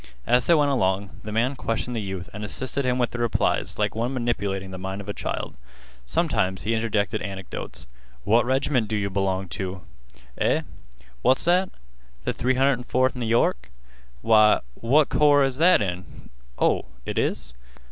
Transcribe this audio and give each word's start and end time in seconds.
As 0.25 0.47
they 0.47 0.55
went 0.55 0.71
along, 0.71 1.11
the 1.23 1.31
man 1.31 1.55
questioned 1.55 1.95
the 1.95 2.01
youth 2.01 2.27
and 2.33 2.43
assisted 2.43 2.85
him 2.85 2.97
with 2.97 3.11
the 3.11 3.19
replies 3.19 3.77
like 3.77 3.93
one 3.93 4.15
manipulating 4.15 4.71
the 4.71 4.79
mind 4.79 4.99
of 4.99 5.07
a 5.07 5.13
child. 5.13 5.55
Sometimes 6.07 6.63
he 6.63 6.73
interjected 6.73 7.21
anecdotes. 7.21 7.85
"What 8.23 8.43
reg'ment 8.43 8.87
do 8.87 8.97
yeh 8.97 9.09
b'long 9.09 9.47
teh? 9.47 9.75
Eh? 10.39 10.61
What's 11.21 11.43
that? 11.43 11.69
Th' 12.25 12.29
304th 12.35 13.15
N' 13.15 13.21
York? 13.21 13.69
Why, 14.23 14.61
what 14.73 15.09
corps 15.09 15.43
is 15.43 15.57
that 15.57 15.83
in? 15.83 16.31
Oh, 16.57 16.85
it 17.05 17.19
is? 17.19 17.53